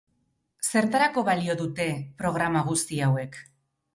[0.69, 1.85] Zertarako balio dute
[2.23, 3.37] programa guzti hauek?